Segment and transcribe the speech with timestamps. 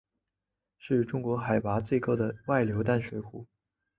[0.79, 3.45] 是中国海拔最高的外流淡水湖。